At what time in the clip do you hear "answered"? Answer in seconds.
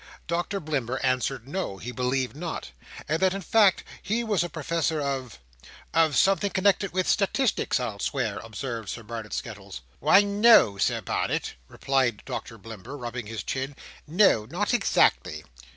1.03-1.47